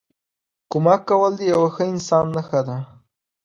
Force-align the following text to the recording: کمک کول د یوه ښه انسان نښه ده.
کمک 0.71 1.01
کول 1.09 1.31
د 1.37 1.41
یوه 1.51 1.69
ښه 1.75 1.83
انسان 1.93 2.25
نښه 2.35 2.61
ده. 2.67 2.77